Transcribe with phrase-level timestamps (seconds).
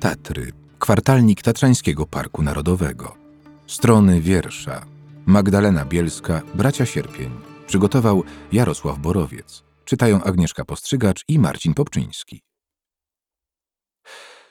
[0.00, 3.16] Tatry, kwartalnik Tatrzańskiego Parku Narodowego.
[3.66, 4.86] Strony wiersza.
[5.26, 7.30] Magdalena Bielska, Bracia Sierpień.
[7.66, 9.62] Przygotował Jarosław Borowiec.
[9.84, 12.42] Czytają Agnieszka Postrzygacz i Marcin Popczyński.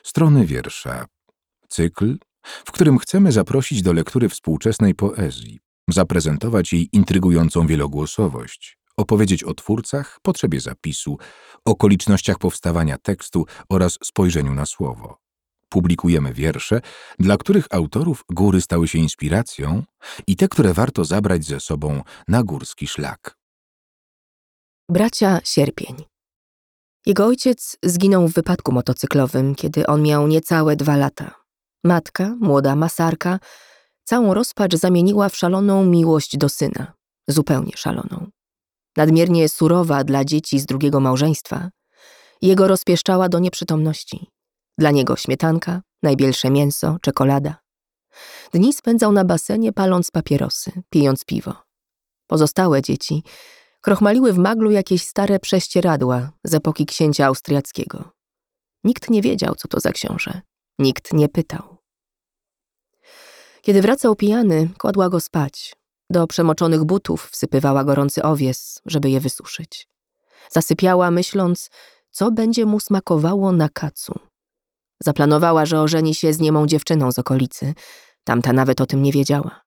[0.02, 1.06] Strony wiersza.
[1.68, 9.54] Cykl, w którym chcemy zaprosić do lektury współczesnej poezji, zaprezentować jej intrygującą wielogłosowość, opowiedzieć o
[9.54, 11.18] twórcach, potrzebie zapisu,
[11.64, 15.18] okolicznościach powstawania tekstu oraz spojrzeniu na słowo.
[15.68, 16.80] Publikujemy wiersze,
[17.18, 19.82] dla których autorów góry stały się inspiracją
[20.26, 23.36] i te, które warto zabrać ze sobą na górski szlak.
[24.88, 25.96] Bracia Sierpień.
[27.06, 31.34] Jego ojciec zginął w wypadku motocyklowym, kiedy on miał niecałe dwa lata.
[31.84, 33.38] Matka, młoda masarka,
[34.04, 36.92] całą rozpacz zamieniła w szaloną miłość do syna.
[37.28, 38.30] Zupełnie szaloną.
[38.96, 41.70] Nadmiernie surowa dla dzieci z drugiego małżeństwa,
[42.42, 44.30] jego rozpieszczała do nieprzytomności.
[44.78, 47.56] Dla niego śmietanka, najbielsze mięso, czekolada.
[48.52, 51.54] Dni spędzał na basenie, paląc papierosy, pijąc piwo.
[52.26, 53.22] Pozostałe dzieci
[53.80, 58.12] krochmaliły w maglu jakieś stare prześcieradła z epoki księcia austriackiego.
[58.84, 60.40] Nikt nie wiedział, co to za książę.
[60.78, 61.76] Nikt nie pytał.
[63.62, 65.79] Kiedy wracał pijany, kładła go spać.
[66.10, 69.88] Do przemoczonych butów wsypywała gorący owies, żeby je wysuszyć.
[70.50, 71.70] Zasypiała, myśląc,
[72.10, 74.14] co będzie mu smakowało na kacu.
[75.00, 77.74] Zaplanowała, że ożeni się z niemą dziewczyną z okolicy.
[78.24, 79.60] Tamta nawet o tym nie wiedziała.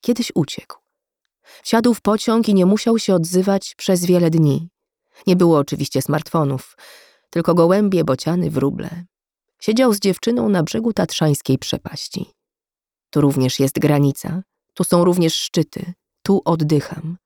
[0.00, 0.76] Kiedyś uciekł.
[1.62, 4.68] Wsiadł w pociąg i nie musiał się odzywać przez wiele dni.
[5.26, 6.76] Nie było oczywiście smartfonów,
[7.30, 9.04] tylko gołębie, bociany, wróble.
[9.60, 12.30] Siedział z dziewczyną na brzegu tatrzańskiej przepaści.
[13.10, 14.42] Tu również jest granica,
[14.74, 17.18] tu są również szczyty, tu oddycham.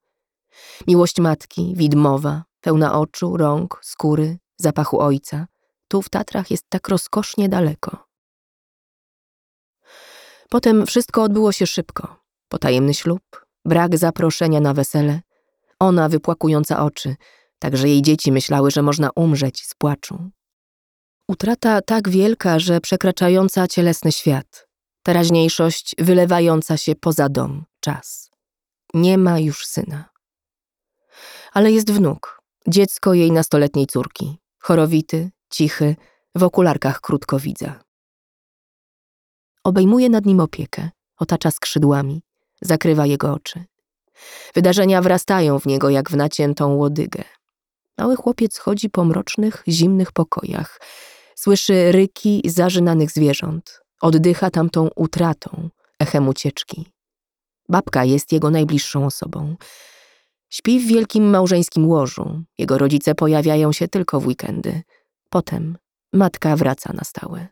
[0.87, 5.47] Miłość matki, widmowa, pełna oczu, rąk, skóry, zapachu ojca.
[5.87, 8.05] Tu w Tatrach jest tak rozkosznie daleko.
[10.49, 12.15] Potem wszystko odbyło się szybko.
[12.47, 13.21] Potajemny ślub,
[13.65, 15.21] brak zaproszenia na wesele,
[15.79, 17.15] ona wypłakująca oczy,
[17.59, 20.29] tak że jej dzieci myślały, że można umrzeć z płaczu.
[21.27, 24.67] Utrata tak wielka, że przekraczająca cielesny świat,
[25.09, 28.31] teraźniejszość wylewająca się poza dom, czas.
[28.93, 30.09] Nie ma już syna.
[31.53, 35.95] Ale jest wnuk, dziecko jej nastoletniej córki, chorowity, cichy,
[36.35, 37.83] w okularkach krótkowidza.
[39.63, 42.21] Obejmuje nad nim opiekę, otacza skrzydłami,
[42.61, 43.63] zakrywa jego oczy.
[44.55, 47.23] Wydarzenia wrastają w niego jak w naciętą łodygę.
[47.97, 50.81] Mały chłopiec chodzi po mrocznych, zimnych pokojach,
[51.35, 56.85] słyszy ryki zażynanych zwierząt, oddycha tamtą utratą, echem ucieczki.
[57.69, 59.55] Babka jest jego najbliższą osobą.
[60.49, 62.43] Śpi w wielkim małżeńskim łożu.
[62.57, 64.81] Jego rodzice pojawiają się tylko w weekendy.
[65.29, 65.77] Potem
[66.13, 67.47] matka wraca na stałe.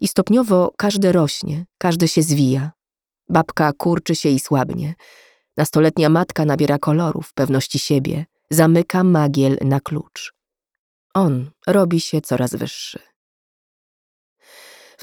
[0.00, 2.72] I stopniowo każde rośnie, każde się zwija.
[3.28, 4.94] Babka kurczy się i słabnie.
[5.56, 10.34] Nastoletnia matka nabiera kolorów, pewności siebie, zamyka magiel na klucz.
[11.14, 12.98] On robi się coraz wyższy.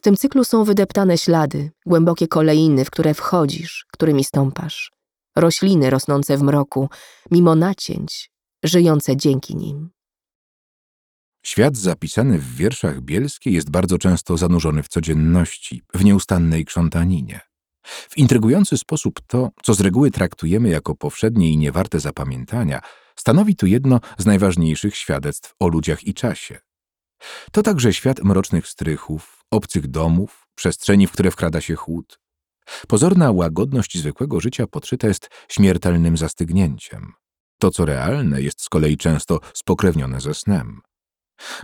[0.03, 4.91] Tym cyklu są wydeptane ślady, głębokie kolejny, w które wchodzisz, którymi stąpasz.
[5.35, 6.89] Rośliny rosnące w mroku,
[7.31, 8.31] mimo nacięć,
[8.63, 9.89] żyjące dzięki nim.
[11.45, 17.39] Świat zapisany w wierszach bielskiej jest bardzo często zanurzony w codzienności, w nieustannej krzątaninie.
[17.85, 22.81] W intrygujący sposób to, co z reguły traktujemy jako powszednie i niewarte zapamiętania,
[23.15, 26.59] stanowi tu jedno z najważniejszych świadectw o ludziach i czasie.
[27.51, 32.19] To także świat mrocznych strychów, obcych domów, przestrzeni, w które wkrada się chłód.
[32.87, 37.13] Pozorna łagodność zwykłego życia podszyta jest śmiertelnym zastygnięciem.
[37.59, 40.81] To, co realne, jest z kolei często spokrewnione ze snem.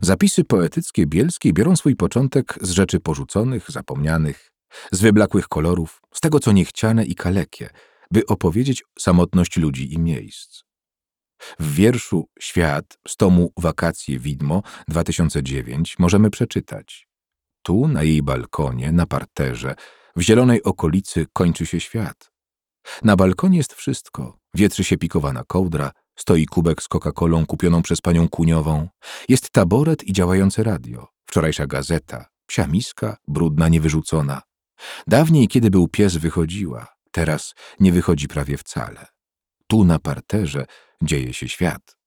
[0.02, 4.52] Zapisy poetyckie bielskie biorą swój początek z rzeczy porzuconych, zapomnianych,
[4.92, 7.70] z wyblakłych kolorów, z tego, co niechciane i kalekie,
[8.12, 10.62] by opowiedzieć samotność ludzi i miejsc.
[11.60, 17.09] W wierszu Świat z tomu Wakacje Widmo 2009 możemy przeczytać.
[17.70, 19.76] Tu, na jej balkonie, na parterze,
[20.16, 22.32] w zielonej okolicy kończy się świat.
[23.04, 24.38] Na balkonie jest wszystko.
[24.54, 28.88] Wietrzy się pikowana kołdra, stoi kubek z Coca-Colą kupioną przez panią Kuniową,
[29.28, 34.42] jest taboret i działające radio, wczorajsza gazeta, psia miska, brudna, niewyrzucona.
[35.08, 39.08] Dawniej, kiedy był pies, wychodziła, teraz nie wychodzi prawie wcale.
[39.68, 40.66] Tu na parterze
[41.02, 41.99] dzieje się świat.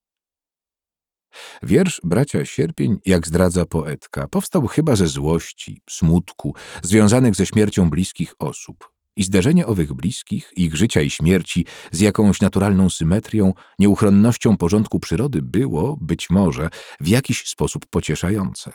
[1.62, 8.34] Wiersz Bracia Sierpień, jak zdradza poetka, powstał chyba ze złości, smutku, związanych ze śmiercią bliskich
[8.38, 8.92] osób.
[9.16, 15.42] I zderzenie owych bliskich, ich życia i śmierci z jakąś naturalną symetrią, nieuchronnością porządku przyrody
[15.42, 16.68] było, być może,
[17.00, 18.72] w jakiś sposób pocieszające.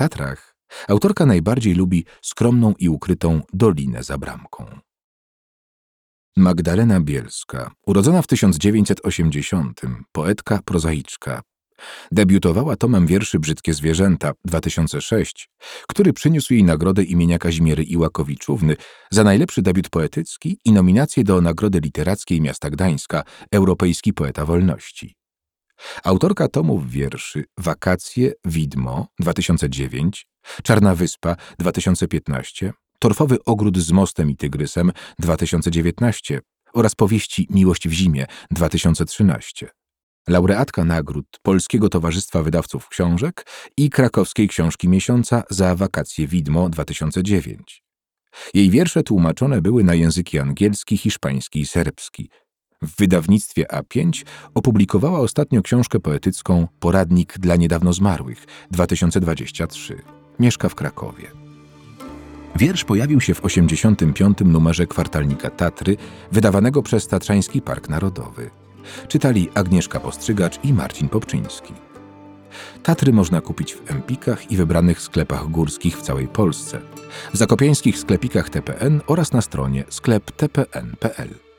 [0.00, 0.56] Tatrach
[0.88, 4.80] autorka najbardziej lubi skromną i ukrytą Dolinę za bramką.
[6.36, 9.80] Magdalena Bielska, urodzona w 1980,
[10.12, 11.42] poetka, prozaiczka.
[12.12, 15.50] Debiutowała tomem wierszy Brzydkie Zwierzęta 2006,
[15.88, 18.76] który przyniósł jej nagrodę imienia Kazimiery Iłakowiczówny
[19.10, 25.14] za najlepszy debiut poetycki i nominację do Nagrody Literackiej Miasta Gdańska Europejski Poeta Wolności.
[26.04, 30.26] Autorka tomów wierszy Wakacje, Widmo 2009,
[30.62, 36.40] Czarna Wyspa 2015, Torfowy Ogród z Mostem i Tygrysem 2019
[36.74, 39.70] oraz powieści Miłość w zimie 2013.
[40.28, 47.82] Laureatka nagród Polskiego Towarzystwa Wydawców Książek i Krakowskiej Książki Miesiąca za Wakacje Widmo 2009.
[48.54, 52.30] Jej wiersze tłumaczone były na języki angielski, hiszpański i serbski.
[52.82, 54.24] W wydawnictwie A5
[54.54, 60.02] opublikowała ostatnio książkę poetycką Poradnik dla niedawno zmarłych 2023.
[60.38, 61.39] Mieszka w Krakowie.
[62.56, 64.38] Wiersz pojawił się w 85.
[64.44, 65.96] numerze kwartalnika Tatry,
[66.32, 68.50] wydawanego przez Tatrzański Park Narodowy.
[69.08, 71.74] Czytali Agnieszka Postrzygacz i Marcin Popczyński.
[72.82, 76.80] Tatry można kupić w Empikach i wybranych sklepach górskich w całej Polsce,
[77.34, 81.49] w zakopiańskich sklepikach TPN oraz na stronie sklep tpn.pl.